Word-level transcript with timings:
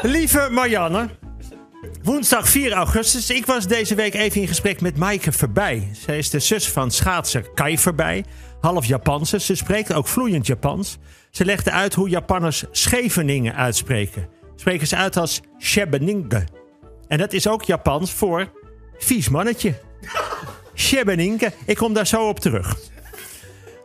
Lieve 0.00 0.48
Marianne, 0.50 1.08
woensdag 2.02 2.48
4 2.48 2.72
augustus. 2.72 3.30
Ik 3.30 3.46
was 3.46 3.66
deze 3.66 3.94
week 3.94 4.14
even 4.14 4.40
in 4.40 4.48
gesprek 4.48 4.80
met 4.80 4.96
Maaike 4.96 5.32
Verbij. 5.32 5.88
Zij 5.92 6.18
is 6.18 6.30
de 6.30 6.38
zus 6.38 6.68
van 6.68 6.90
schaatser 6.90 7.50
Kai 7.54 7.78
Verbij, 7.78 8.24
half 8.60 8.84
Japanse. 8.84 9.40
Ze 9.40 9.54
spreekt 9.54 9.92
ook 9.92 10.08
vloeiend 10.08 10.46
Japans. 10.46 10.98
Ze 11.30 11.44
legde 11.44 11.70
uit 11.70 11.94
hoe 11.94 12.08
Japanners 12.08 12.64
Scheveningen 12.70 13.54
uitspreken. 13.54 14.28
Spreken 14.56 14.86
ze 14.86 14.96
uit 14.96 15.16
als 15.16 15.40
Schebeninge. 15.58 16.44
En 17.08 17.18
dat 17.18 17.32
is 17.32 17.46
ook 17.46 17.62
Japans 17.62 18.12
voor 18.12 18.52
vies 18.98 19.28
mannetje. 19.28 19.74
Schebeninge. 20.74 21.52
Ik 21.66 21.76
kom 21.76 21.92
daar 21.92 22.06
zo 22.06 22.28
op 22.28 22.40
terug. 22.40 22.76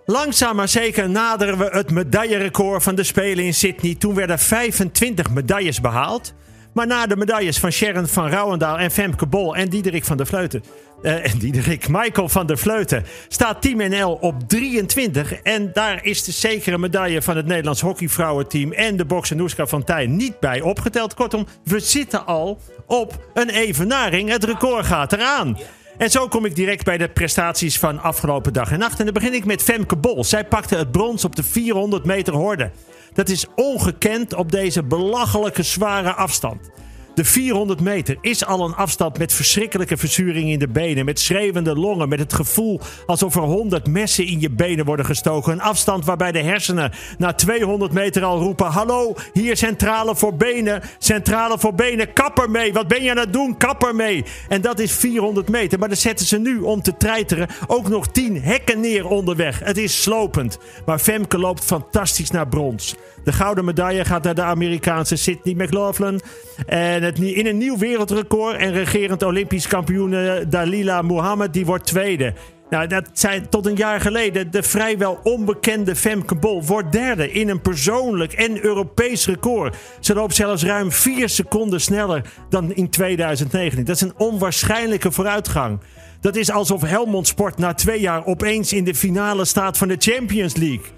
Langzaam 0.10 0.56
maar 0.56 0.68
zeker 0.68 1.10
naderen 1.10 1.58
we 1.58 1.70
het 1.72 1.92
medaillerecord 1.92 2.84
van 2.84 2.96
de 2.96 3.04
Spelen 3.04 3.46
in 3.46 3.54
Sydney. 3.54 3.96
Toen 3.96 4.16
werden 4.16 4.40
25 4.40 5.30
medailles 5.30 5.82
behaald. 5.82 6.34
Maar 6.74 6.88
na 6.88 7.08
de 7.08 7.18
medailles 7.18 7.60
van 7.60 7.72
Sharon 7.72 8.08
van 8.08 8.30
Rouwendaal 8.30 8.78
en 8.78 8.92
Femke 8.92 9.26
Bol 9.26 9.56
en 9.56 9.70
Diederik 9.70 10.06
van 10.06 10.18
der 10.18 10.26
Vleuten... 10.26 10.64
eh, 11.02 11.32
en 11.32 11.38
Diederik 11.38 11.88
Michael 11.88 12.30
van 12.30 12.48
der 12.48 12.58
Vleuten 12.58 13.06
staat 13.28 13.62
Team 13.62 13.90
NL 13.90 14.12
op 14.22 14.36
23. 14.48 15.34
En 15.34 15.74
daar 15.74 16.06
is 16.06 16.24
de 16.24 16.32
zekere 16.32 16.78
medaille 16.78 17.22
van 17.22 17.36
het 17.36 17.46
Nederlands 17.46 17.82
hockeyvrouwenteam... 17.82 18.72
en 18.72 18.98
de 18.98 19.06
bokser 19.06 19.36
Noeska 19.36 19.66
van 19.66 19.84
Tijn 19.84 20.16
niet 20.16 20.40
bij 20.40 20.62
opgeteld. 20.62 21.14
Kortom, 21.14 21.48
we 21.64 21.80
zitten 21.80 22.26
al 22.26 22.60
op 22.86 23.30
een 23.34 23.50
evenaring. 23.50 24.30
Het 24.30 24.44
record 24.44 24.86
gaat 24.86 25.14
eraan. 25.14 25.58
En 25.98 26.12
zo 26.12 26.28
kom 26.28 26.46
ik 26.46 26.56
direct 26.56 26.84
bij 26.84 26.98
de 26.98 27.10
prestaties 27.10 27.80
van 27.80 28.02
afgelopen 28.02 28.54
dag 28.54 28.72
en 28.72 28.80
nacht. 28.80 29.00
En 29.00 29.06
dan 29.06 29.14
begin 29.14 29.34
ik 29.34 29.46
met 29.46 29.64
Femke 29.64 29.96
Bol. 29.96 30.24
Zij 30.24 30.46
pakte 30.46 30.76
het 30.76 30.92
brons 30.92 31.26
op 31.26 31.36
de 31.36 31.44
400 31.44 32.06
meter 32.06 32.34
horde. 32.34 32.72
Dat 33.14 33.30
is 33.30 33.46
ongekend 33.56 34.34
op 34.34 34.52
deze 34.52 34.84
belachelijke 34.84 35.64
zware 35.64 36.14
afstand. 36.14 36.70
De 37.18 37.26
400 37.26 37.82
meter 37.82 38.18
is 38.22 38.46
al 38.46 38.66
een 38.66 38.76
afstand 38.76 39.18
met 39.18 39.34
verschrikkelijke 39.34 39.98
verzuring 39.98 40.50
in 40.50 40.60
de 40.60 40.68
benen. 40.68 41.06
Met 41.06 41.20
schreeuwende 41.20 41.76
longen. 41.76 42.10
Met 42.10 42.20
het 42.20 42.34
gevoel 42.34 42.80
alsof 43.06 43.36
er 43.36 43.42
100 43.42 43.88
messen 43.88 44.26
in 44.26 44.40
je 44.40 44.50
benen 44.50 44.86
worden 44.86 45.06
gestoken. 45.06 45.52
Een 45.52 45.62
afstand 45.62 46.06
waarbij 46.06 46.32
de 46.32 46.42
hersenen 46.42 46.92
na 47.18 47.34
200 47.34 47.92
meter 47.92 48.24
al 48.24 48.40
roepen: 48.40 48.66
Hallo, 48.66 49.16
hier 49.34 49.58
centrale 49.58 50.16
voor 50.16 50.36
benen. 50.36 50.82
Centrale 50.98 51.60
voor 51.60 51.74
benen. 51.74 52.14
Kapper 52.14 52.50
mee. 52.50 52.74
Wat 52.74 52.88
ben 52.88 53.04
je 53.04 53.10
aan 53.10 53.18
het 53.18 53.34
doen? 53.34 53.58
Kapper 53.58 53.96
mee. 53.96 54.26
En 54.50 54.62
dat 54.62 54.80
is 54.80 54.92
400 54.92 55.50
meter. 55.50 55.80
Maar 55.80 55.88
dan 55.88 55.98
zetten 55.98 56.26
ze 56.26 56.40
nu 56.40 56.60
om 56.60 56.82
te 56.82 56.98
treiteren 56.98 57.48
ook 57.68 57.90
nog 57.90 58.08
10 58.08 58.42
hekken 58.42 58.80
neer 58.80 59.08
onderweg. 59.08 59.60
Het 59.60 59.78
is 59.78 60.02
slopend. 60.02 60.58
Maar 60.86 61.00
Femke 61.00 61.38
loopt 61.38 61.64
fantastisch 61.64 62.32
naar 62.32 62.48
brons. 62.48 62.96
De 63.24 63.34
gouden 63.34 63.66
medaille 63.66 64.06
gaat 64.06 64.24
naar 64.24 64.36
de 64.36 64.42
Amerikaanse 64.42 65.16
Sydney 65.16 65.54
McLaughlin. 65.54 66.22
En 66.66 67.07
in 67.16 67.46
een 67.46 67.58
nieuw 67.58 67.78
wereldrecord. 67.78 68.58
En 68.58 68.72
regerend 68.72 69.24
Olympisch 69.24 69.68
kampioen 69.68 70.14
eh, 70.14 70.46
Dalila 70.50 71.02
Mohammed, 71.02 71.54
die 71.54 71.66
wordt 71.66 71.86
tweede. 71.86 72.34
Nou, 72.70 72.88
dat 72.88 73.10
zijn 73.14 73.50
tot 73.50 73.66
een 73.66 73.76
jaar 73.76 74.02
geleden 74.02 74.52
de 74.52 74.64
vrijwel 74.64 75.20
onbekende 75.24 75.96
Femke 75.96 76.36
Bol. 76.36 76.64
Wordt 76.64 76.92
derde 76.92 77.32
in 77.32 77.50
een 77.50 77.62
persoonlijk 77.62 78.34
en 78.34 78.64
Europees 78.64 79.26
record. 79.26 79.76
Ze 80.00 80.14
loopt 80.14 80.36
zelfs 80.36 80.64
ruim 80.64 80.92
vier 80.92 81.30
seconden 81.30 81.82
sneller 81.82 82.34
dan 82.50 82.74
in 82.74 82.90
2019. 82.90 83.86
Dat 83.86 83.96
is 83.96 84.02
een 84.02 84.18
onwaarschijnlijke 84.18 85.12
vooruitgang. 85.12 85.80
Dat 86.22 86.36
is 86.36 86.52
alsof 86.52 86.82
Helmond 86.82 87.28
Sport 87.28 87.58
na 87.58 87.74
twee 87.74 88.00
jaar 88.00 88.26
opeens 88.26 88.74
in 88.74 88.84
de 88.84 88.96
finale 88.96 89.46
staat 89.46 89.78
van 89.78 89.88
de 89.88 89.96
Champions 90.00 90.56
League. 90.56 90.97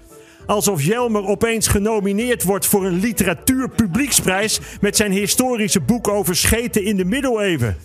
Alsof 0.50 0.82
Jelmer 0.82 1.26
opeens 1.26 1.68
genomineerd 1.68 2.42
wordt 2.42 2.66
voor 2.66 2.86
een 2.86 3.00
literatuurpublieksprijs 3.00 4.60
met 4.80 4.96
zijn 4.96 5.12
historische 5.12 5.80
boek 5.80 6.08
over 6.08 6.36
scheten 6.36 6.84
in 6.84 6.96
de 6.96 7.04
middeleeuwen. 7.04 7.76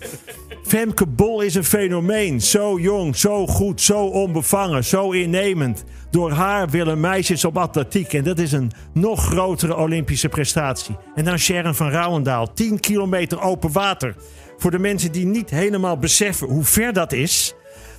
Femke 0.62 1.06
Bol 1.06 1.40
is 1.40 1.54
een 1.54 1.64
fenomeen. 1.64 2.40
Zo 2.40 2.78
jong, 2.78 3.16
zo 3.16 3.46
goed, 3.46 3.80
zo 3.80 4.04
onbevangen, 4.06 4.84
zo 4.84 5.10
innemend. 5.10 5.84
Door 6.10 6.30
haar 6.30 6.68
willen 6.68 7.00
meisjes 7.00 7.44
op 7.44 7.58
atletiek. 7.58 8.12
En 8.12 8.24
dat 8.24 8.38
is 8.38 8.52
een 8.52 8.72
nog 8.92 9.24
grotere 9.24 9.76
Olympische 9.76 10.28
prestatie. 10.28 10.96
En 11.14 11.24
dan 11.24 11.38
Sharon 11.38 11.74
van 11.74 11.90
Rouwendaal. 11.90 12.52
10 12.52 12.80
kilometer 12.80 13.40
open 13.40 13.72
water. 13.72 14.14
Voor 14.58 14.70
de 14.70 14.78
mensen 14.78 15.12
die 15.12 15.26
niet 15.26 15.50
helemaal 15.50 15.98
beseffen 15.98 16.48
hoe 16.48 16.64
ver 16.64 16.92
dat 16.92 17.12
is. 17.12 17.54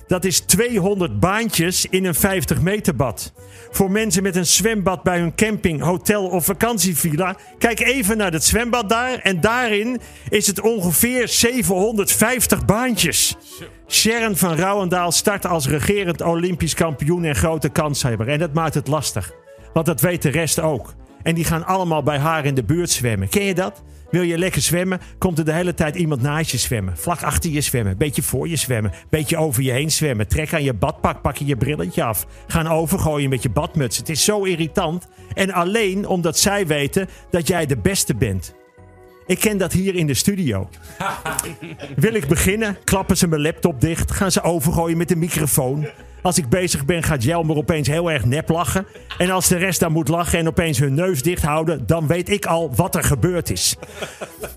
Dat 0.08 0.24
is 0.24 0.40
200 0.40 1.20
baantjes 1.20 1.86
in 1.86 2.04
een 2.04 2.14
50 2.14 2.60
meter 2.60 2.96
bad. 2.96 3.32
Voor 3.70 3.90
mensen 3.90 4.22
met 4.22 4.36
een 4.36 4.46
zwembad 4.46 5.02
bij 5.02 5.18
hun 5.18 5.34
camping, 5.34 5.80
hotel 5.80 6.26
of 6.26 6.44
vakantievilla. 6.44 7.36
Kijk 7.58 7.80
even 7.80 8.16
naar 8.16 8.32
het 8.32 8.44
zwembad 8.44 8.88
daar. 8.88 9.18
En 9.18 9.40
daarin 9.40 10.00
is 10.28 10.46
het 10.46 10.60
ongeveer 10.60 11.28
750 11.28 12.64
baantjes. 12.64 13.36
Sharon 13.88 14.36
van 14.36 14.54
Rouwendaal 14.54 15.12
start 15.12 15.46
als 15.46 15.68
regerend 15.68 16.22
Olympisch 16.22 16.74
kampioen 16.74 17.24
en 17.24 17.36
grote 17.36 17.68
kanshebber. 17.68 18.28
En 18.28 18.38
dat 18.38 18.54
maakt 18.54 18.74
het 18.74 18.88
lastig. 18.88 19.32
Want 19.72 19.86
dat 19.86 20.00
weet 20.00 20.22
de 20.22 20.30
rest 20.30 20.60
ook. 20.60 20.94
En 21.22 21.34
die 21.34 21.44
gaan 21.44 21.66
allemaal 21.66 22.02
bij 22.02 22.18
haar 22.18 22.44
in 22.44 22.54
de 22.54 22.64
buurt 22.64 22.90
zwemmen. 22.90 23.28
Ken 23.28 23.44
je 23.44 23.54
dat? 23.54 23.82
Wil 24.10 24.22
je 24.22 24.38
lekker 24.38 24.62
zwemmen, 24.62 25.00
komt 25.18 25.38
er 25.38 25.44
de 25.44 25.52
hele 25.52 25.74
tijd 25.74 25.96
iemand 25.96 26.22
naast 26.22 26.50
je 26.50 26.58
zwemmen. 26.58 26.96
Vlak 26.96 27.22
achter 27.22 27.50
je 27.50 27.60
zwemmen, 27.60 27.96
beetje 27.96 28.22
voor 28.22 28.48
je 28.48 28.56
zwemmen, 28.56 28.92
beetje 29.10 29.36
over 29.36 29.62
je 29.62 29.70
heen 29.70 29.90
zwemmen. 29.90 30.28
Trek 30.28 30.54
aan 30.54 30.62
je 30.62 30.72
badpak, 30.72 31.22
pak 31.22 31.36
je 31.36 31.46
je 31.46 31.56
brilletje 31.56 32.02
af. 32.02 32.26
Gaan 32.46 32.66
overgooien 32.66 33.30
met 33.30 33.42
je 33.42 33.50
badmuts. 33.50 33.96
Het 33.96 34.08
is 34.08 34.24
zo 34.24 34.42
irritant. 34.42 35.08
En 35.34 35.52
alleen 35.52 36.06
omdat 36.06 36.38
zij 36.38 36.66
weten 36.66 37.08
dat 37.30 37.48
jij 37.48 37.66
de 37.66 37.76
beste 37.76 38.14
bent. 38.14 38.54
Ik 39.26 39.38
ken 39.38 39.58
dat 39.58 39.72
hier 39.72 39.94
in 39.94 40.06
de 40.06 40.14
studio. 40.14 40.68
Wil 41.96 42.14
ik 42.14 42.26
beginnen, 42.26 42.78
klappen 42.84 43.16
ze 43.16 43.28
mijn 43.28 43.42
laptop 43.42 43.80
dicht, 43.80 44.10
gaan 44.10 44.32
ze 44.32 44.42
overgooien 44.42 44.96
met 44.96 45.08
de 45.08 45.16
microfoon. 45.16 45.86
Als 46.22 46.38
ik 46.38 46.48
bezig 46.48 46.84
ben, 46.84 47.02
gaat 47.02 47.22
Jelmer 47.22 47.56
opeens 47.56 47.88
heel 47.88 48.10
erg 48.10 48.24
nep 48.24 48.48
lachen. 48.48 48.86
En 49.18 49.30
als 49.30 49.48
de 49.48 49.56
rest 49.56 49.80
dan 49.80 49.92
moet 49.92 50.08
lachen 50.08 50.38
en 50.38 50.48
opeens 50.48 50.78
hun 50.78 50.94
neus 50.94 51.22
dicht 51.22 51.42
houden, 51.42 51.86
dan 51.86 52.06
weet 52.06 52.30
ik 52.30 52.46
al 52.46 52.74
wat 52.74 52.94
er 52.94 53.04
gebeurd 53.04 53.50
is. 53.50 53.76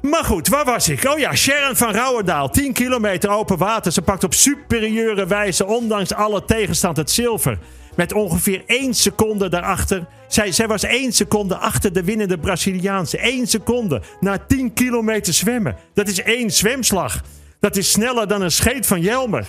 Maar 0.02 0.24
goed, 0.24 0.48
waar 0.48 0.66
was 0.66 0.90
ik? 0.90 1.06
Oh 1.06 1.20
ja, 1.20 1.36
Sharon 1.36 1.76
van 1.76 1.94
Rouwendaal. 1.94 2.50
10 2.50 2.74
kilometer 2.74 3.30
open 3.30 3.58
water. 3.58 3.92
Ze 3.92 4.02
pakt 4.02 4.24
op 4.24 4.34
superieure 4.34 5.28
wijze, 5.28 5.66
ondanks 5.66 6.14
alle 6.14 6.46
tegenstand, 6.46 6.98
het 6.98 7.12
zilver. 7.12 7.58
Met 7.96 8.14
ongeveer 8.14 8.64
1 8.66 8.94
seconde 8.94 9.50
daarachter. 9.50 10.06
Zij, 10.28 10.52
zij 10.52 10.68
was 10.68 10.84
1 10.84 11.12
seconde 11.12 11.56
achter 11.56 11.94
de 11.94 12.04
winnende 12.04 12.38
Braziliaanse. 12.38 13.18
1 13.18 13.48
seconde 13.48 14.02
na 14.20 14.38
10 14.38 14.74
kilometer 14.74 15.34
zwemmen. 15.34 15.76
Dat 15.94 16.08
is 16.08 16.22
één 16.22 16.52
zwemslag. 16.52 17.22
Dat 17.60 17.76
is 17.76 17.92
sneller 17.92 18.28
dan 18.28 18.42
een 18.42 18.52
scheet 18.52 18.88
van 18.88 19.02
Jelmer. 19.02 19.48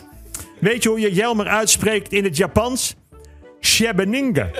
Weet 0.62 0.82
je 0.82 0.88
hoe 0.88 1.00
je 1.00 1.12
Jelmer 1.12 1.48
uitspreekt 1.48 2.12
in 2.12 2.24
het 2.24 2.36
Japans? 2.36 2.94
Shebeninga. 3.60 4.50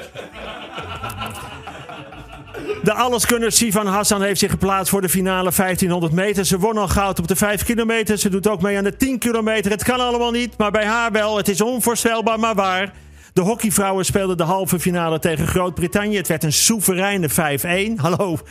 De 2.82 2.92
alleskunner 2.92 3.52
Sivan 3.52 3.86
Hassan 3.86 4.22
heeft 4.22 4.40
zich 4.40 4.50
geplaatst 4.50 4.90
voor 4.90 5.00
de 5.00 5.08
finale 5.08 5.52
1500 5.56 6.12
meter. 6.12 6.44
Ze 6.44 6.58
won 6.58 6.78
al 6.78 6.88
goud 6.88 7.18
op 7.18 7.28
de 7.28 7.36
5 7.36 7.64
kilometer. 7.64 8.18
Ze 8.18 8.28
doet 8.28 8.48
ook 8.48 8.62
mee 8.62 8.76
aan 8.76 8.84
de 8.84 8.96
10 8.96 9.18
kilometer. 9.18 9.70
Het 9.70 9.84
kan 9.84 10.00
allemaal 10.00 10.30
niet, 10.30 10.56
maar 10.56 10.70
bij 10.70 10.84
haar 10.84 11.12
wel. 11.12 11.36
Het 11.36 11.48
is 11.48 11.60
onvoorstelbaar, 11.60 12.38
maar 12.38 12.54
waar. 12.54 12.92
De 13.32 13.40
hockeyvrouwen 13.40 14.04
speelden 14.04 14.36
de 14.36 14.42
halve 14.42 14.80
finale 14.80 15.18
tegen 15.18 15.46
Groot-Brittannië. 15.46 16.16
Het 16.16 16.28
werd 16.28 16.44
een 16.44 16.52
soevereine 16.52 17.28
5-1. 17.30 17.96
Hallo, 17.96 18.38
5-1 18.38 18.42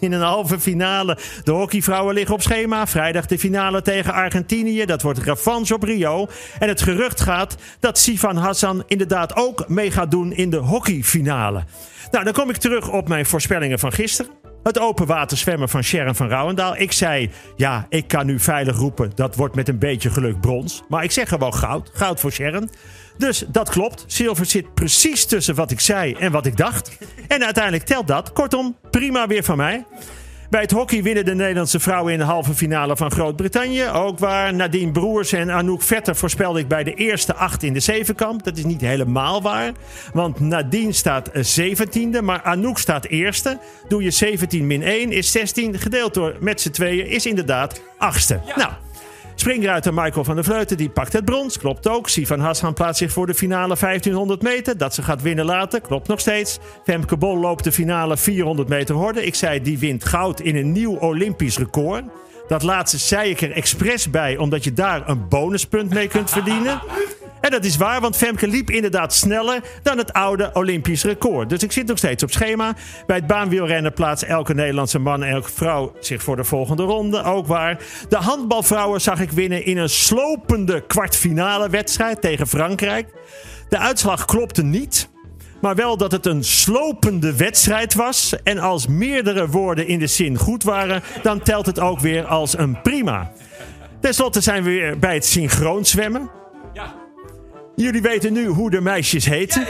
in 0.00 0.12
een 0.12 0.20
halve 0.20 0.60
finale. 0.60 1.18
De 1.42 1.52
hockeyvrouwen 1.52 2.14
liggen 2.14 2.34
op 2.34 2.42
schema. 2.42 2.86
Vrijdag 2.86 3.26
de 3.26 3.38
finale 3.38 3.82
tegen 3.82 4.12
Argentinië. 4.12 4.84
Dat 4.84 5.02
wordt 5.02 5.18
revanche 5.18 5.74
op 5.74 5.82
Rio. 5.82 6.26
En 6.58 6.68
het 6.68 6.82
gerucht 6.82 7.20
gaat 7.20 7.56
dat 7.80 7.98
Sivan 7.98 8.36
Hassan 8.36 8.82
inderdaad 8.86 9.36
ook 9.36 9.68
mee 9.68 9.90
gaat 9.90 10.10
doen 10.10 10.32
in 10.32 10.50
de 10.50 10.56
hockeyfinale. 10.56 11.64
Nou, 12.10 12.24
dan 12.24 12.32
kom 12.32 12.50
ik 12.50 12.56
terug 12.56 12.90
op 12.90 13.08
mijn 13.08 13.26
voorspellingen 13.26 13.78
van 13.78 13.92
gisteren. 13.92 14.43
Het 14.64 14.78
open 14.78 15.06
water 15.06 15.36
zwemmen 15.36 15.68
van 15.68 15.82
Sharon 15.82 16.14
van 16.14 16.28
Rouwendaal. 16.28 16.76
Ik 16.76 16.92
zei, 16.92 17.30
ja, 17.56 17.86
ik 17.88 18.08
kan 18.08 18.26
nu 18.26 18.40
veilig 18.40 18.76
roepen, 18.76 19.12
dat 19.14 19.36
wordt 19.36 19.54
met 19.54 19.68
een 19.68 19.78
beetje 19.78 20.10
geluk 20.10 20.40
brons. 20.40 20.82
Maar 20.88 21.04
ik 21.04 21.10
zeg 21.10 21.28
gewoon 21.28 21.54
goud. 21.54 21.90
Goud 21.92 22.20
voor 22.20 22.32
Sharon. 22.32 22.70
Dus 23.18 23.44
dat 23.48 23.70
klopt. 23.70 24.04
Zilver 24.06 24.46
zit 24.46 24.74
precies 24.74 25.26
tussen 25.26 25.54
wat 25.54 25.70
ik 25.70 25.80
zei 25.80 26.14
en 26.14 26.32
wat 26.32 26.46
ik 26.46 26.56
dacht. 26.56 26.98
En 27.28 27.44
uiteindelijk 27.44 27.84
telt 27.84 28.06
dat. 28.06 28.32
Kortom, 28.32 28.76
prima 28.90 29.26
weer 29.26 29.44
van 29.44 29.56
mij. 29.56 29.84
Bij 30.54 30.62
het 30.62 30.72
hockey 30.72 31.02
winnen 31.02 31.24
de 31.24 31.34
Nederlandse 31.34 31.80
vrouwen 31.80 32.12
in 32.12 32.18
de 32.18 32.24
halve 32.24 32.54
finale 32.54 32.96
van 32.96 33.10
Groot-Brittannië. 33.10 33.88
Ook 33.88 34.18
waar 34.18 34.54
Nadine 34.54 34.92
Broers 34.92 35.32
en 35.32 35.50
Anouk 35.50 35.82
Vetter 35.82 36.16
voorspelde 36.16 36.58
ik 36.58 36.68
bij 36.68 36.84
de 36.84 36.94
eerste 36.94 37.34
acht 37.34 37.62
in 37.62 37.72
de 37.72 37.80
zevenkamp. 37.80 38.44
Dat 38.44 38.56
is 38.56 38.64
niet 38.64 38.80
helemaal 38.80 39.42
waar. 39.42 39.72
Want 40.12 40.40
Nadine 40.40 40.92
staat 40.92 41.30
zeventiende, 41.32 42.22
maar 42.22 42.42
Anouk 42.42 42.78
staat 42.78 43.06
eerste. 43.06 43.58
Doe 43.88 44.02
je 44.02 44.10
17 44.10 44.66
min 44.66 44.82
1 44.82 45.12
is 45.12 45.32
16. 45.32 45.78
Gedeeld 45.78 46.14
door 46.14 46.36
met 46.40 46.60
z'n 46.60 46.70
tweeën 46.70 47.06
is 47.06 47.26
inderdaad 47.26 47.80
achtste. 47.98 48.40
Nou, 48.56 48.72
Springruiter 49.34 49.94
Michael 49.94 50.24
van 50.24 50.34
der 50.34 50.44
Vleuten 50.44 50.76
die 50.76 50.90
pakt 50.90 51.12
het 51.12 51.24
brons. 51.24 51.58
Klopt 51.58 51.88
ook. 51.88 52.08
Sivan 52.08 52.40
Hassan 52.40 52.74
plaatst 52.74 52.98
zich 52.98 53.12
voor 53.12 53.26
de 53.26 53.34
finale 53.34 53.76
1500 53.80 54.42
meter. 54.42 54.78
Dat 54.78 54.94
ze 54.94 55.02
gaat 55.02 55.22
winnen 55.22 55.44
later. 55.44 55.80
Klopt 55.80 56.08
nog 56.08 56.20
steeds. 56.20 56.58
Femke 56.84 57.16
Bol 57.16 57.38
loopt 57.38 57.64
de 57.64 57.72
finale 57.72 58.16
400 58.16 58.68
meter 58.68 58.94
horde. 58.94 59.24
Ik 59.24 59.34
zei 59.34 59.62
die 59.62 59.78
wint 59.78 60.04
goud 60.04 60.40
in 60.40 60.56
een 60.56 60.72
nieuw 60.72 60.96
Olympisch 60.96 61.58
record. 61.58 62.04
Dat 62.48 62.62
laatste 62.62 62.98
zei 62.98 63.30
ik 63.30 63.40
er 63.40 63.50
expres 63.50 64.10
bij, 64.10 64.36
omdat 64.36 64.64
je 64.64 64.72
daar 64.72 65.08
een 65.08 65.28
bonuspunt 65.28 65.90
mee 65.90 66.08
kunt 66.08 66.30
verdienen. 66.30 66.80
En 67.44 67.50
dat 67.50 67.64
is 67.64 67.76
waar, 67.76 68.00
want 68.00 68.16
Femke 68.16 68.48
liep 68.48 68.70
inderdaad 68.70 69.14
sneller 69.14 69.60
dan 69.82 69.98
het 69.98 70.12
oude 70.12 70.50
Olympisch 70.52 71.04
record. 71.04 71.48
Dus 71.48 71.62
ik 71.62 71.72
zit 71.72 71.86
nog 71.86 71.98
steeds 71.98 72.22
op 72.22 72.30
schema. 72.30 72.74
Bij 73.06 73.16
het 73.16 73.26
baanwielrennen 73.26 73.92
plaatst 73.92 74.24
elke 74.24 74.54
Nederlandse 74.54 74.98
man 74.98 75.22
en 75.22 75.30
elke 75.30 75.50
vrouw 75.50 75.92
zich 76.00 76.22
voor 76.22 76.36
de 76.36 76.44
volgende 76.44 76.82
ronde. 76.82 77.22
Ook 77.22 77.46
waar. 77.46 77.78
De 78.08 78.16
handbalvrouwen 78.16 79.00
zag 79.00 79.20
ik 79.20 79.30
winnen 79.30 79.64
in 79.64 79.78
een 79.78 79.88
slopende 79.88 80.86
kwartfinale 80.86 81.68
wedstrijd 81.68 82.20
tegen 82.20 82.46
Frankrijk. 82.46 83.08
De 83.68 83.78
uitslag 83.78 84.24
klopte 84.24 84.62
niet. 84.62 85.08
Maar 85.60 85.74
wel 85.74 85.96
dat 85.96 86.12
het 86.12 86.26
een 86.26 86.44
slopende 86.44 87.36
wedstrijd 87.36 87.94
was. 87.94 88.34
En 88.42 88.58
als 88.58 88.86
meerdere 88.86 89.48
woorden 89.48 89.86
in 89.86 89.98
de 89.98 90.06
zin 90.06 90.38
goed 90.38 90.62
waren, 90.62 91.02
dan 91.22 91.42
telt 91.42 91.66
het 91.66 91.80
ook 91.80 92.00
weer 92.00 92.26
als 92.26 92.58
een 92.58 92.82
prima. 92.82 93.32
Ten 94.00 94.14
slotte 94.14 94.40
zijn 94.40 94.62
we 94.62 94.70
weer 94.70 94.98
bij 94.98 95.14
het 95.14 95.24
synchroon 95.24 95.84
zwemmen. 95.84 96.30
Jullie 97.76 98.02
weten 98.02 98.32
nu 98.32 98.46
hoe 98.46 98.70
de 98.70 98.80
meisjes 98.80 99.24
heten. 99.24 99.66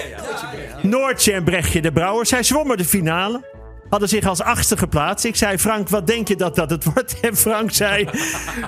Noortje 0.82 1.32
en 1.32 1.44
Brechtje 1.44 1.80
de 1.80 1.92
Brouwer. 1.92 2.26
Zij 2.26 2.42
zwommen 2.42 2.76
de 2.76 2.84
finale. 2.84 3.52
Hadden 3.88 4.08
zich 4.08 4.26
als 4.26 4.40
achtste 4.40 4.76
geplaatst. 4.76 5.24
Ik 5.24 5.36
zei, 5.36 5.58
Frank, 5.58 5.88
wat 5.88 6.06
denk 6.06 6.28
je 6.28 6.36
dat 6.36 6.56
dat 6.56 6.70
het 6.70 6.84
wordt? 6.84 7.20
En 7.20 7.36
Frank 7.36 7.72
zei, 7.72 8.08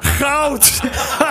goud! 0.01 0.81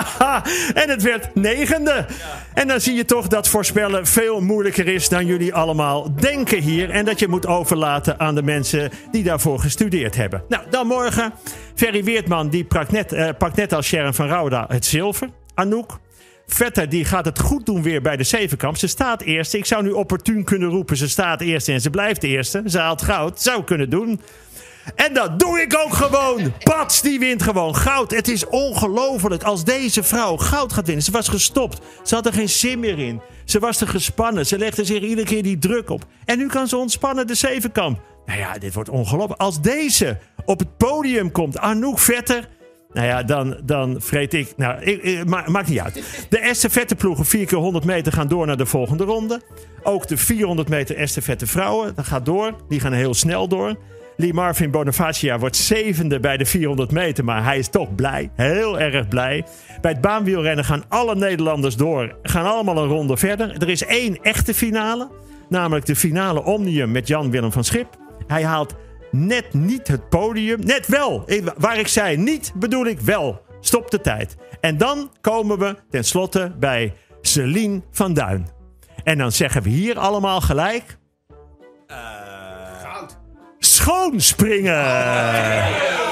en 0.84 0.90
het 0.90 1.02
werd 1.02 1.36
negende. 1.36 2.06
En 2.54 2.68
dan 2.68 2.82
zie 2.82 2.96
je 2.96 3.06
toch 3.06 3.28
dat 3.28 3.48
voorspellen 3.48 4.06
veel 4.06 4.42
moeilijker 4.42 4.88
is 4.88 5.10
dan 5.10 5.26
jullie 5.26 5.54
allemaal 5.54 6.16
denken 6.16 6.62
hier. 6.62 6.90
En 6.90 7.06
dat 7.06 7.20
je 7.20 7.28
moet 7.28 7.48
overlaten 7.48 8.20
aan 8.20 8.36
de 8.36 8.44
mensen 8.44 8.92
die 9.12 9.24
daarvoor 9.24 9.60
gestudeerd 9.60 10.16
hebben. 10.16 10.44
Nou, 10.50 10.64
dan 10.70 10.88
morgen. 10.88 11.34
Ferry 11.76 12.04
Weertman, 12.04 12.50
die 12.50 12.66
pakt 12.66 12.92
net, 12.92 13.14
eh, 13.14 13.30
pakt 13.38 13.56
net 13.56 13.74
als 13.74 13.88
Sharon 13.88 14.14
van 14.14 14.28
Rouda 14.28 14.66
het 14.68 14.86
zilver. 14.86 15.30
Anouk, 15.54 16.00
Vetter 16.48 16.90
die 16.90 17.06
gaat 17.06 17.26
het 17.26 17.40
goed 17.40 17.66
doen 17.66 17.82
weer 17.82 18.02
bij 18.02 18.18
de 18.18 18.24
Zevenkamp. 18.24 18.78
Ze 18.78 18.88
staat 18.88 19.22
eerste. 19.22 19.58
Ik 19.58 19.66
zou 19.66 19.84
nu 19.84 19.92
opportun 19.92 20.44
kunnen 20.44 20.70
roepen. 20.70 20.98
Ze 20.98 21.10
staat 21.10 21.42
eerste 21.42 21.72
en 21.72 21.82
ze 21.82 21.90
blijft 21.90 22.24
eerste. 22.24 22.64
Ze 22.66 22.80
haalt 22.80 23.02
goud. 23.02 23.42
Zou 23.42 23.64
kunnen 23.64 23.90
doen. 23.90 24.22
En 24.96 25.14
dat 25.14 25.40
doe 25.40 25.62
ik 25.62 25.78
ook 25.78 25.94
gewoon. 25.94 26.54
Pats, 26.64 27.02
die 27.02 27.20
wint 27.20 27.44
gewoon 27.44 27.76
goud. 27.76 28.12
Het 28.12 28.28
is 28.28 28.46
ongelooflijk 28.46 29.44
als 29.44 29.64
deze 29.64 30.04
vrouw 30.04 30.38
goud 30.38 30.74
gaat 30.74 30.86
winnen. 30.86 31.04
Ze 31.04 31.12
was 31.12 31.28
gestopt. 31.28 31.80
Ze 32.04 32.16
had 32.16 32.26
er 32.26 32.34
geen 32.34 32.50
zin 32.50 32.80
meer 32.80 33.00
in. 33.00 33.22
Ze 33.46 33.60
was 33.60 33.78
te 33.78 33.88
gespannen. 33.88 34.46
Ze 34.46 34.58
legde 34.58 34.86
zich 34.86 35.02
iedere 35.02 35.28
keer 35.28 35.44
die 35.44 35.58
druk 35.58 35.90
op. 35.90 36.06
En 36.26 36.38
nu 36.38 36.48
kan 36.48 36.68
ze 36.68 36.78
ontspannen 36.78 37.28
de 37.28 37.36
Zevenkamp. 37.36 38.00
Nou 38.26 38.40
ja, 38.40 38.58
dit 38.58 38.74
wordt 38.74 38.90
ongelooflijk. 38.90 39.42
Als 39.42 39.62
deze 39.62 40.18
op 40.46 40.60
het 40.60 40.78
podium 40.78 41.32
komt, 41.32 41.58
Anouk 41.58 42.00
Vetter... 42.00 42.48
Nou 42.96 43.08
ja, 43.08 43.24
dan, 43.24 43.58
dan 43.64 43.96
vreet 44.02 44.34
ik. 44.34 44.54
Nou, 44.58 44.82
ik, 44.82 45.26
maakt 45.26 45.68
niet 45.68 45.80
uit. 45.80 46.26
De 46.30 46.40
estafetteploegen 46.40 47.26
4 47.26 47.46
keer 47.46 47.58
100 47.58 47.86
meter 47.86 48.12
gaan 48.12 48.28
door 48.28 48.46
naar 48.46 48.58
de 48.58 48.66
volgende 48.66 49.04
ronde. 49.04 49.42
Ook 49.84 50.08
de 50.08 50.18
400 50.18 50.70
meter 50.70 50.96
estafette 50.96 51.48
vrouwen, 51.48 51.96
dat 51.96 52.06
gaat 52.06 52.26
door. 52.26 52.56
Die 52.70 52.80
gaan 52.80 52.94
heel 52.94 53.14
snel 53.14 53.48
door. 53.48 53.76
Lee 54.18 54.34
Marvin 54.34 54.72
Bonifacia 54.72 55.40
wordt 55.40 55.56
zevende 55.56 56.20
bij 56.20 56.38
de 56.38 56.46
400 56.46 56.92
meter, 56.92 57.24
maar 57.24 57.44
hij 57.44 57.58
is 57.58 57.68
toch 57.68 57.96
blij. 57.96 58.30
Heel 58.36 58.80
erg 58.80 59.08
blij. 59.08 59.46
Bij 59.82 59.92
het 59.92 60.02
baanwielrennen 60.02 60.66
gaan 60.66 60.84
alle 60.88 61.16
Nederlanders 61.16 61.76
door. 61.76 62.16
Gaan 62.22 62.46
allemaal 62.46 62.78
een 62.78 62.90
ronde 62.90 63.18
verder. 63.18 63.56
Er 63.62 63.70
is 63.70 63.84
één 63.84 64.18
echte 64.22 64.54
finale. 64.54 65.10
Namelijk 65.50 65.86
de 65.86 65.96
finale 65.96 66.44
Omnium 66.44 66.92
met 66.92 67.08
Jan-Willem 67.08 67.52
van 67.52 67.64
Schip. 67.64 67.88
Hij 68.28 68.44
haalt 68.44 68.76
net 69.16 69.54
niet 69.54 69.88
het 69.88 70.10
podium. 70.10 70.66
Net 70.66 70.88
wel. 70.88 71.26
Waar 71.58 71.80
ik 71.80 71.88
zei 71.88 72.18
niet, 72.18 72.52
bedoel 72.56 72.86
ik 72.86 73.00
wel. 73.00 73.42
Stop 73.60 73.92
de 73.92 74.02
tijd. 74.02 74.36
En 74.62 74.78
dan 74.78 75.12
komen 75.22 75.60
we 75.60 75.76
tenslotte 75.90 76.56
bij 76.60 76.94
Celine 77.22 77.82
van 77.92 78.14
Duin. 78.14 78.48
En 79.04 79.18
dan 79.18 79.32
zeggen 79.32 79.62
we 79.62 79.70
hier 79.70 80.00
allemaal 80.00 80.42
gelijk. 80.42 80.98
Uh, 81.88 81.98
goud. 82.84 83.18
Schoonspringen. 83.60 86.05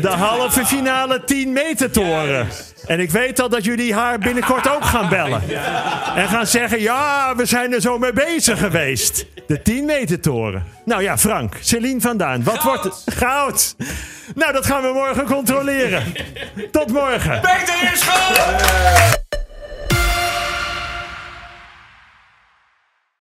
De 0.00 0.08
halve 0.08 0.66
finale 0.66 1.24
10 1.24 1.52
meter 1.52 1.90
toren. 1.90 2.48
En 2.86 3.00
ik 3.00 3.10
weet 3.10 3.40
al 3.40 3.48
dat 3.48 3.64
jullie 3.64 3.94
haar 3.94 4.18
binnenkort 4.18 4.70
ook 4.70 4.84
gaan 4.84 5.08
bellen. 5.08 5.42
En 6.16 6.28
gaan 6.28 6.46
zeggen: 6.46 6.80
Ja, 6.80 7.36
we 7.36 7.46
zijn 7.46 7.72
er 7.72 7.80
zo 7.80 7.98
mee 7.98 8.12
bezig 8.12 8.58
geweest. 8.58 9.26
De 9.46 9.62
10 9.62 9.84
meter 9.84 10.20
toren. 10.20 10.64
Nou 10.84 11.02
ja, 11.02 11.18
Frank, 11.18 11.56
Celine 11.60 12.00
vandaan. 12.00 12.44
Wat 12.44 12.62
wordt 12.62 12.84
het? 12.84 13.02
Goud! 13.06 13.74
Nou, 14.34 14.52
dat 14.52 14.66
gaan 14.66 14.82
we 14.82 14.92
morgen 14.92 15.24
controleren. 15.24 16.14
Tot 16.70 16.92
morgen. 16.92 17.40
Goud! 17.42 19.22